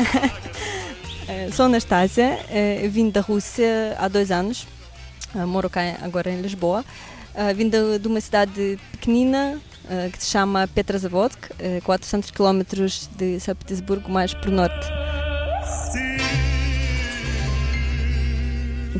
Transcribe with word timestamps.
Sou 1.54 1.66
Anastasia, 1.66 2.38
vim 2.90 3.10
da 3.10 3.20
Rússia 3.20 3.96
há 3.98 4.08
dois 4.08 4.30
anos, 4.30 4.66
moro 5.46 5.70
cá 5.70 5.80
agora 6.02 6.30
em 6.30 6.40
Lisboa. 6.40 6.84
Vim 7.54 7.68
de, 7.68 7.98
de 7.98 8.08
uma 8.08 8.20
cidade 8.20 8.78
pequenina 8.92 9.60
que 10.12 10.22
se 10.22 10.30
chama 10.30 10.68
Petrozavodsk, 10.68 11.50
400 11.84 12.30
km 12.30 12.62
de 13.16 13.40
São 13.40 13.54
Petersburgo, 13.54 14.10
mais 14.10 14.34
para 14.34 14.50
o 14.50 14.52
norte. 14.52 14.99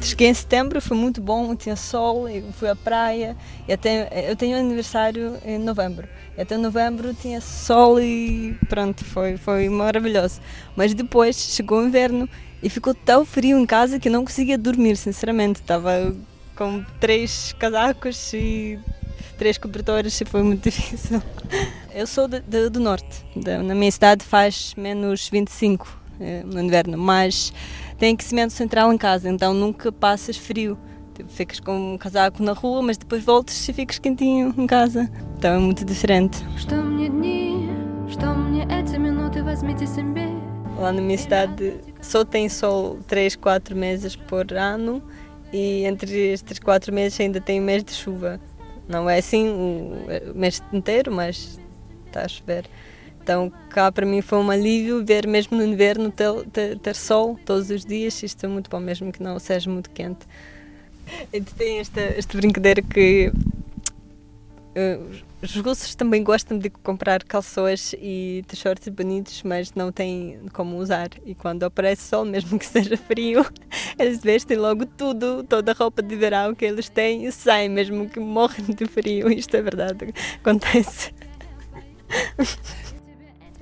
Cheguei 0.00 0.29
em 0.29 0.34
setembro, 0.34 0.80
foi 0.80 0.96
muito 0.96 1.20
bom, 1.20 1.54
tinha 1.56 1.75
sol, 1.75 2.27
fui 2.52 2.68
à 2.68 2.77
praia. 2.77 3.37
E 3.66 3.73
até, 3.73 4.30
eu 4.30 4.37
tenho 4.37 4.56
aniversário 4.56 5.37
em 5.45 5.59
novembro. 5.59 6.09
Até 6.38 6.56
novembro 6.56 7.12
tinha 7.12 7.41
sol 7.41 8.00
e 8.00 8.56
pronto, 8.69 9.05
foi, 9.05 9.37
foi 9.37 9.69
maravilhoso. 9.69 10.41
Mas 10.77 10.95
depois 10.95 11.37
chegou 11.37 11.80
o 11.80 11.87
inverno 11.87 12.28
e 12.62 12.70
ficou 12.70 12.95
tão 12.95 13.24
frio 13.24 13.59
em 13.59 13.66
casa 13.66 13.98
que 13.98 14.09
não 14.09 14.24
conseguia 14.24 14.56
dormir, 14.56 14.97
sinceramente. 14.97 15.61
Estava 15.61 16.14
com 16.55 16.84
três 17.00 17.55
casacos 17.59 18.33
e 18.33 18.78
três 19.36 19.56
cobertores 19.56 20.20
e 20.20 20.25
foi 20.25 20.42
muito 20.42 20.64
difícil. 20.70 21.22
Eu 21.95 22.06
sou 22.06 22.28
de, 22.28 22.41
de, 22.41 22.69
do 22.69 22.78
norte, 22.78 23.25
na 23.34 23.75
minha 23.75 23.91
cidade 23.91 24.25
faz 24.25 24.75
menos 24.77 25.28
25 25.28 25.86
eh, 25.86 25.99
no 26.45 26.60
inverno, 26.60 26.98
mas 26.98 27.52
tem 27.98 28.15
aquecimento 28.15 28.52
central 28.52 28.92
em 28.92 28.98
casa, 28.98 29.28
então 29.28 29.55
nunca 29.55 29.91
passas 29.91 30.37
frio. 30.37 30.78
Tipo, 31.15 31.28
ficas 31.30 31.61
com 31.61 31.95
um 31.95 31.98
casaco 31.98 32.42
na 32.42 32.52
rua, 32.52 32.83
mas 32.83 32.97
depois 32.97 33.24
voltas 33.24 33.69
e 33.69 33.73
ficas 33.73 33.98
quentinho 33.98 34.55
em 34.56 34.66
casa. 34.66 35.11
Então 35.36 35.55
é 35.55 35.59
muito 35.59 35.84
diferente. 35.84 36.39
Lá 40.78 40.92
na 40.92 41.03
minha 41.03 41.19
cidade 41.19 41.75
só 42.00 42.25
tem 42.25 42.48
sol 42.48 42.98
3, 43.06 43.37
4 43.37 43.77
meses 43.77 44.16
por 44.16 44.53
ano 44.55 45.03
e 45.53 45.84
entre 45.84 46.33
estes 46.33 46.59
4 46.59 46.92
meses 46.94 47.20
ainda 47.20 47.41
tem 47.41 47.61
mês 47.61 47.84
de 47.84 47.92
chuva. 47.92 48.41
Não 48.89 49.09
é 49.09 49.19
assim 49.19 49.48
o 49.48 50.34
mês 50.34 50.62
inteiro, 50.72 51.12
mas 51.12 51.61
está 52.06 52.22
a 52.22 52.28
chover. 52.28 52.64
Então, 53.22 53.52
cá 53.68 53.92
para 53.92 54.06
mim 54.06 54.22
foi 54.22 54.38
um 54.38 54.50
alívio 54.50 55.04
ver 55.04 55.26
mesmo 55.26 55.56
no 55.56 55.64
inverno 55.64 56.10
ter, 56.10 56.32
ter, 56.52 56.78
ter, 56.78 56.94
sol 56.94 57.38
todos 57.44 57.70
os 57.70 57.84
dias. 57.84 58.22
Isto 58.22 58.46
é 58.46 58.48
muito 58.48 58.70
bom, 58.70 58.80
mesmo 58.80 59.12
que 59.12 59.22
não 59.22 59.38
seja 59.38 59.70
muito 59.70 59.90
quente. 59.90 60.26
E 61.32 61.41
tem 61.41 61.78
esta, 61.78 62.00
esta 62.00 62.36
brincadeira 62.36 62.82
que 62.82 63.30
uh, 63.30 65.10
os 65.42 65.56
russos 65.56 65.94
também 65.94 66.22
gostam 66.22 66.58
de 66.58 66.70
comprar 66.70 67.22
calções 67.24 67.94
e 67.94 68.44
t-shirts 68.46 68.88
bonitos, 68.88 69.42
mas 69.42 69.74
não 69.74 69.92
têm 69.92 70.41
como 70.52 70.78
usar. 70.78 71.08
E 71.24 71.34
quando 71.34 71.64
aparece 71.64 72.02
sol, 72.02 72.24
mesmo 72.24 72.58
que 72.58 72.66
seja 72.66 72.96
frio, 72.96 73.44
eles 73.98 74.22
vestem 74.22 74.56
logo 74.56 74.86
tudo, 74.86 75.44
toda 75.44 75.72
a 75.72 75.74
roupa 75.74 76.02
de 76.02 76.16
verão 76.16 76.54
que 76.54 76.64
eles 76.64 76.88
têm 76.88 77.26
e 77.26 77.32
saem, 77.32 77.68
mesmo 77.68 78.08
que 78.08 78.20
morrem 78.20 78.66
de 78.66 78.86
frio. 78.86 79.30
Isto 79.30 79.56
é 79.56 79.62
verdade, 79.62 80.14
acontece. 80.42 81.12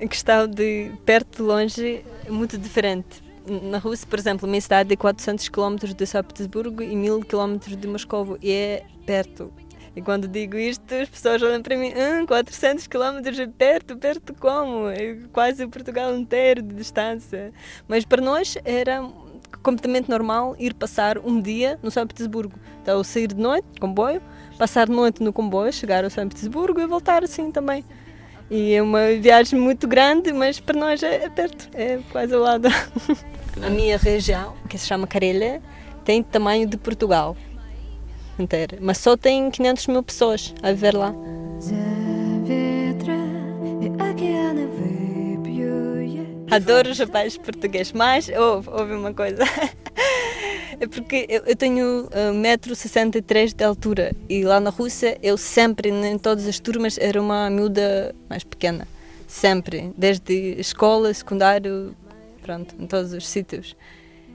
questão 0.07 0.47
de 0.47 0.91
perto 1.05 1.37
de 1.37 1.41
longe 1.41 2.05
é 2.25 2.29
muito 2.29 2.57
diferente. 2.57 3.21
Na 3.47 3.77
Rússia, 3.79 4.07
por 4.07 4.19
exemplo, 4.19 4.47
minha 4.47 4.61
cidade 4.61 4.93
é 4.93 4.95
400 4.95 5.49
km 5.49 5.75
de 5.95 6.05
São 6.05 6.23
Petersburgo 6.23 6.83
e 6.83 6.95
1000 6.95 7.21
km 7.21 7.57
de 7.75 7.87
Moscou 7.87 8.37
e 8.41 8.51
é 8.51 8.83
perto. 9.05 9.51
E 9.95 10.01
quando 10.01 10.27
digo 10.27 10.55
isto, 10.55 10.93
as 10.93 11.09
pessoas 11.09 11.41
olham 11.41 11.61
para 11.61 11.75
mim, 11.75 11.91
ah, 11.93 12.25
400 12.27 12.87
km 12.87 13.17
é 13.25 13.47
perto, 13.47 13.97
perto 13.97 14.33
como? 14.35 14.87
É 14.87 15.17
quase 15.33 15.63
o 15.63 15.69
Portugal 15.69 16.15
inteiro 16.15 16.61
de 16.61 16.75
distância. 16.75 17.51
Mas 17.87 18.05
para 18.05 18.21
nós 18.21 18.57
era 18.63 19.01
completamente 19.63 20.09
normal 20.09 20.55
ir 20.59 20.73
passar 20.73 21.17
um 21.17 21.41
dia 21.41 21.79
no 21.81 21.89
São 21.89 22.05
Petersburgo. 22.05 22.57
Então, 22.81 23.03
sair 23.03 23.27
de 23.27 23.35
noite, 23.35 23.67
comboio, 23.79 24.21
passar 24.57 24.87
de 24.87 24.93
noite 24.93 25.23
no 25.23 25.33
comboio, 25.33 25.73
chegar 25.73 26.03
ao 26.03 26.09
São 26.09 26.27
Petersburgo 26.27 26.79
e 26.79 26.85
voltar 26.85 27.23
assim 27.23 27.51
também. 27.51 27.83
E 28.49 28.73
é 28.73 28.81
uma 28.81 29.11
viagem 29.13 29.59
muito 29.59 29.87
grande, 29.87 30.33
mas 30.33 30.59
para 30.59 30.79
nós 30.79 31.03
é 31.03 31.29
perto, 31.29 31.69
é 31.73 31.99
quase 32.11 32.33
ao 32.33 32.41
lado. 32.41 32.67
A 33.61 33.69
minha 33.69 33.97
região, 33.97 34.55
que 34.67 34.77
se 34.77 34.87
chama 34.87 35.05
Carelha, 35.05 35.61
tem 36.03 36.23
tamanho 36.23 36.65
de 36.65 36.77
Portugal 36.77 37.35
inteira, 38.39 38.77
mas 38.81 38.97
só 38.97 39.17
tem 39.17 39.51
500 39.51 39.87
mil 39.87 40.01
pessoas 40.01 40.53
a 40.63 40.71
viver 40.71 40.95
lá. 40.95 41.13
Adoro 46.49 46.89
os 46.89 46.97
rapazes 46.97 47.37
portugueses, 47.37 47.93
mas 47.93 48.29
houve, 48.29 48.69
houve 48.69 48.93
uma 48.93 49.13
coisa. 49.13 49.43
É 50.79 50.87
porque 50.87 51.25
eu, 51.27 51.43
eu 51.45 51.55
tenho 51.57 52.07
1,63m 52.09 53.51
uh, 53.51 53.55
de 53.55 53.63
altura 53.65 54.15
e 54.29 54.43
lá 54.43 54.61
na 54.61 54.69
Rússia 54.69 55.17
eu 55.21 55.37
sempre, 55.37 55.89
em 55.89 56.17
todas 56.17 56.47
as 56.47 56.57
turmas, 56.57 56.97
era 56.97 57.21
uma 57.21 57.49
miúda 57.49 58.15
mais 58.29 58.45
pequena. 58.45 58.87
Sempre. 59.27 59.91
Desde 59.97 60.33
escola, 60.57 61.13
secundário, 61.13 61.93
pronto, 62.41 62.73
em 62.79 62.87
todos 62.87 63.11
os 63.11 63.27
sítios. 63.27 63.75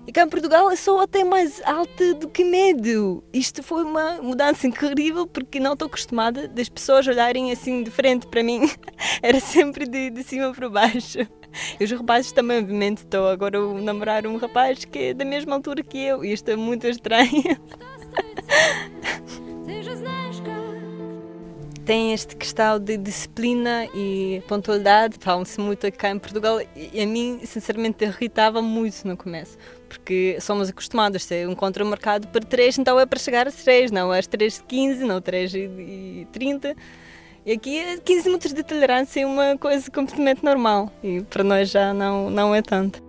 E 0.06 0.12
cá 0.12 0.22
em 0.22 0.28
Portugal 0.28 0.70
eu 0.70 0.76
sou 0.76 1.00
até 1.00 1.24
mais 1.24 1.62
alta 1.64 2.12
do 2.12 2.28
que 2.28 2.44
médio. 2.44 3.24
Isto 3.32 3.62
foi 3.62 3.82
uma 3.82 4.20
mudança 4.20 4.66
incrível 4.66 5.26
porque 5.26 5.58
não 5.58 5.72
estou 5.72 5.86
acostumada 5.86 6.46
das 6.46 6.68
pessoas 6.68 7.06
olharem 7.06 7.52
assim 7.52 7.82
de 7.82 7.90
frente 7.90 8.26
para 8.26 8.42
mim. 8.42 8.70
Era 9.22 9.40
sempre 9.40 9.86
de, 9.86 10.10
de 10.10 10.22
cima 10.22 10.52
para 10.52 10.68
baixo. 10.68 11.20
E 11.78 11.84
os 11.84 11.90
rapazes 11.90 12.32
também, 12.32 12.58
obviamente, 12.58 12.98
estou 12.98 13.28
agora 13.28 13.58
a 13.58 13.74
namorar 13.80 14.26
um 14.26 14.36
rapaz 14.36 14.84
que 14.84 14.98
é 14.98 15.14
da 15.14 15.24
mesma 15.24 15.54
altura 15.54 15.82
que 15.82 15.98
eu. 15.98 16.24
E 16.24 16.32
isto 16.32 16.48
é 16.50 16.56
muito 16.56 16.86
estranho. 16.86 17.42
tem 21.84 22.14
esta 22.14 22.34
questão 22.34 22.78
de 22.78 22.96
disciplina 22.96 23.86
e 23.94 24.42
pontualidade, 24.48 25.16
falam-se 25.20 25.60
muito 25.60 25.90
cá 25.92 26.10
em 26.10 26.18
Portugal 26.18 26.60
e 26.74 27.00
a 27.00 27.06
mim, 27.06 27.40
sinceramente, 27.44 28.04
irritava 28.04 28.62
muito 28.62 29.06
no 29.06 29.16
começo, 29.16 29.58
porque 29.88 30.38
somos 30.40 30.70
acostumados 30.70 31.24
a 31.24 31.28
ter 31.28 31.46
um 31.46 31.52
encontro 31.52 31.84
marcado 31.84 32.26
para 32.28 32.40
3, 32.40 32.78
então 32.78 32.98
é 32.98 33.04
para 33.04 33.18
chegar 33.18 33.46
às 33.46 33.56
3, 33.56 33.90
não 33.90 34.10
às 34.10 34.26
3h15, 34.26 35.00
não 35.00 35.20
3h30. 35.20 36.70
E 36.72 36.76
aqui 37.52 38.00
15 38.04 38.24
minutos 38.26 38.52
de 38.52 38.62
tolerância 38.62 39.20
é 39.20 39.26
uma 39.26 39.56
coisa 39.58 39.90
completamente 39.90 40.42
normal 40.42 40.90
e 41.02 41.20
para 41.22 41.44
nós 41.44 41.70
já 41.70 41.92
não, 41.92 42.30
não 42.30 42.54
é 42.54 42.62
tanto. 42.62 43.02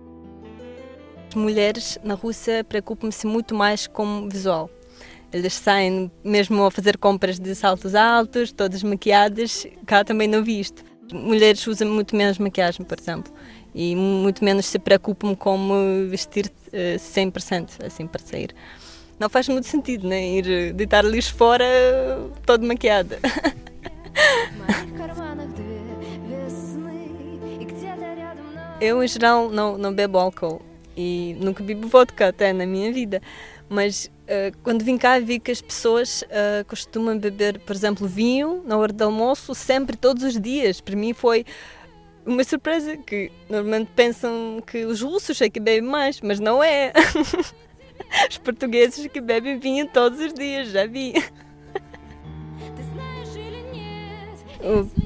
As 1.28 1.34
mulheres 1.34 1.98
na 2.04 2.14
Rússia 2.14 2.62
preocupam-se 2.62 3.26
muito 3.26 3.54
mais 3.54 3.86
com 3.86 4.22
o 4.22 4.28
visual. 4.28 4.70
Eles 5.32 5.54
saem 5.54 6.10
mesmo 6.22 6.64
a 6.64 6.70
fazer 6.70 6.96
compras 6.98 7.38
de 7.38 7.54
saltos 7.54 7.94
altos, 7.94 8.52
todas 8.52 8.82
maquiadas. 8.82 9.66
Cá 9.84 10.04
também 10.04 10.28
não 10.28 10.42
vi 10.42 10.60
isto. 10.60 10.84
Mulheres 11.12 11.66
usam 11.66 11.88
muito 11.88 12.14
menos 12.14 12.38
maquiagem, 12.38 12.84
por 12.84 12.98
exemplo, 12.98 13.32
e 13.74 13.94
muito 13.94 14.44
menos 14.44 14.66
se 14.66 14.78
preocupam 14.78 15.34
com 15.34 16.06
vestir 16.08 16.50
100% 16.72 17.68
eh, 17.80 17.86
assim 17.86 18.06
para 18.06 18.22
sair. 18.22 18.54
Não 19.18 19.28
faz 19.28 19.48
muito 19.48 19.66
sentido, 19.66 20.06
né? 20.06 20.26
Ir 20.26 20.72
deitar 20.74 21.04
lixo 21.04 21.34
fora 21.34 21.64
todo 22.44 22.66
maquiada. 22.66 23.18
Eu, 28.80 29.02
em 29.02 29.08
geral, 29.08 29.48
não, 29.48 29.78
não 29.78 29.92
bebo 29.92 30.18
álcool 30.18 30.60
e 30.96 31.34
nunca 31.40 31.64
bebo 31.64 31.88
vodka 31.88 32.28
até 32.28 32.52
na 32.52 32.66
minha 32.66 32.92
vida. 32.92 33.22
Mas 33.68 34.06
uh, 34.06 34.56
quando 34.62 34.84
vim 34.84 34.98
cá 34.98 35.18
vi 35.18 35.40
que 35.40 35.50
as 35.50 35.62
pessoas 35.62 36.22
uh, 36.22 36.64
costumam 36.68 37.18
beber, 37.18 37.58
por 37.60 37.74
exemplo, 37.74 38.06
vinho 38.06 38.62
na 38.66 38.76
hora 38.76 38.92
do 38.92 39.04
almoço, 39.04 39.54
sempre, 39.54 39.96
todos 39.96 40.22
os 40.22 40.38
dias. 40.38 40.80
Para 40.80 40.94
mim 40.94 41.14
foi 41.14 41.44
uma 42.26 42.44
surpresa 42.44 42.98
que 42.98 43.32
normalmente 43.48 43.90
pensam 43.96 44.62
que 44.66 44.84
os 44.84 45.00
russos 45.00 45.40
é 45.40 45.48
que 45.48 45.58
bebem 45.58 45.88
mais, 45.88 46.20
mas 46.20 46.38
não 46.38 46.62
é. 46.62 46.92
os 48.28 48.36
portugueses 48.38 49.06
que 49.06 49.22
bebem 49.22 49.58
vinho 49.58 49.88
todos 49.88 50.20
os 50.20 50.34
dias, 50.34 50.68
já 50.68 50.86
vi. 50.86 51.14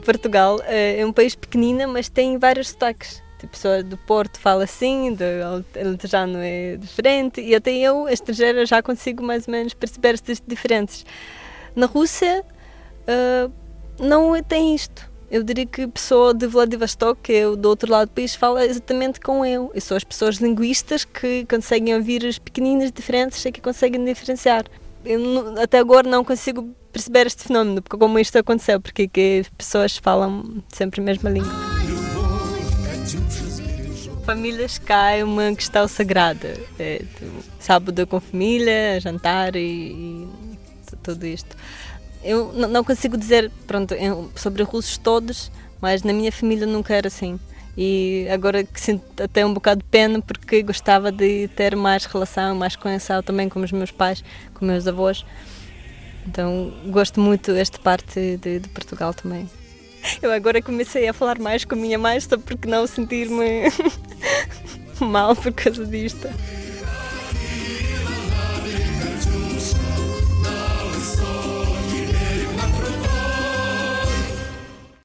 Portugal 0.04 0.58
eh, 0.64 1.00
é 1.00 1.06
um 1.06 1.12
país 1.12 1.34
pequenino, 1.34 1.86
mas 1.88 2.08
tem 2.08 2.38
vários 2.38 2.68
sotaques. 2.70 3.22
A 3.40 3.48
tipo, 3.48 3.52
pessoa 3.52 3.82
do 3.82 3.96
Porto 3.96 4.38
fala 4.38 4.64
assim, 4.64 5.14
do 5.14 5.24
Alentejano 5.78 6.38
é 6.38 6.76
diferente, 6.76 7.40
e 7.40 7.54
até 7.54 7.74
eu, 7.74 8.06
estrangeira, 8.06 8.66
já 8.66 8.82
consigo 8.82 9.22
mais 9.22 9.48
ou 9.48 9.52
menos 9.52 9.72
perceber 9.72 10.14
estas 10.14 10.42
diferenças. 10.46 11.06
Na 11.74 11.86
Rússia, 11.86 12.44
uh, 13.08 13.50
não 13.98 14.42
tem 14.42 14.74
isto. 14.74 15.08
Eu 15.30 15.42
diria 15.42 15.64
que 15.64 15.82
a 15.82 15.88
pessoa 15.88 16.34
de 16.34 16.46
Vladivostok, 16.46 17.20
que 17.22 17.32
é 17.32 17.56
do 17.56 17.66
outro 17.66 17.90
lado 17.90 18.08
do 18.08 18.12
país, 18.12 18.34
fala 18.34 18.66
exatamente 18.66 19.20
com 19.20 19.46
eu. 19.46 19.70
E 19.74 19.80
são 19.80 19.96
as 19.96 20.04
pessoas 20.04 20.36
linguistas 20.36 21.04
que 21.04 21.46
conseguem 21.46 21.94
ouvir 21.94 22.26
as 22.26 22.38
pequeninas 22.38 22.92
diferenças 22.92 23.42
e 23.44 23.52
que 23.52 23.60
conseguem 23.60 24.04
diferenciar. 24.04 24.64
Eu, 25.02 25.54
até 25.58 25.78
agora 25.78 26.06
não 26.06 26.24
consigo 26.24 26.68
perceber 26.92 27.26
este 27.26 27.44
fenómeno, 27.44 27.82
como 27.88 28.18
isto 28.18 28.36
aconteceu, 28.36 28.80
porque 28.80 29.08
que 29.08 29.40
as 29.40 29.48
pessoas 29.48 29.96
falam 29.96 30.62
sempre 30.68 31.00
a 31.00 31.04
mesma 31.04 31.30
língua. 31.30 31.69
Famílias 34.24 34.78
cá 34.78 35.10
é 35.10 35.24
uma 35.24 35.54
questão 35.54 35.88
sagrada. 35.88 36.56
É, 36.78 37.02
sábado 37.58 38.06
com 38.06 38.20
família, 38.20 39.00
jantar 39.00 39.56
e, 39.56 39.60
e 39.60 40.28
tudo 41.02 41.26
isto. 41.26 41.56
Eu 42.22 42.52
não 42.52 42.84
consigo 42.84 43.16
dizer 43.16 43.50
pronto, 43.66 43.94
sobre 44.36 44.62
russos 44.62 44.98
todos, 44.98 45.50
mas 45.80 46.02
na 46.02 46.12
minha 46.12 46.30
família 46.30 46.66
nunca 46.66 46.94
era 46.94 47.08
assim. 47.08 47.40
E 47.76 48.28
agora 48.30 48.62
que 48.62 48.80
sinto 48.80 49.22
até 49.22 49.44
um 49.44 49.54
bocado 49.54 49.82
de 49.82 49.88
pena 49.88 50.20
porque 50.20 50.62
gostava 50.62 51.10
de 51.10 51.48
ter 51.48 51.74
mais 51.74 52.04
relação, 52.04 52.54
mais 52.54 52.76
conexão 52.76 53.22
também 53.22 53.48
com 53.48 53.60
os 53.60 53.72
meus 53.72 53.90
pais, 53.90 54.22
com 54.54 54.64
meus 54.64 54.86
avós. 54.86 55.24
Então 56.26 56.72
gosto 56.86 57.20
muito 57.20 57.52
desta 57.52 57.78
parte 57.78 58.36
de, 58.36 58.60
de 58.60 58.68
Portugal 58.68 59.14
também. 59.14 59.48
Eu 60.22 60.32
agora 60.32 60.62
comecei 60.62 61.08
a 61.08 61.12
falar 61.12 61.38
mais 61.38 61.64
com 61.64 61.74
a 61.74 61.78
minha 61.78 61.98
mãe 61.98 62.18
só 62.20 62.36
porque 62.38 62.68
não 62.68 62.86
sentir-me 62.86 63.64
mal 65.00 65.34
por 65.34 65.52
causa 65.52 65.84
disto. 65.86 66.28